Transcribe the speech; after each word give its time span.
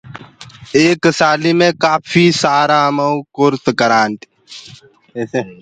ايڪ 0.77 1.01
سآليٚ 1.19 1.57
مي 1.59 1.67
همآ 1.69 1.71
ڪوٚ 1.81 1.81
ڪاڦيٚ 1.83 2.37
سآرآ 2.41 2.81
ڪورس 3.35 3.63
ڪرآن 3.79 4.09
تي۔ 4.19 4.27